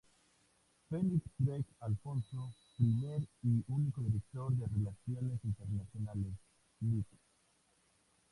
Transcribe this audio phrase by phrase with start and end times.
[0.89, 6.33] Felix Drake Alfonso, primer y único Director de Relaciones Internacionales;
[6.79, 7.05] Lic.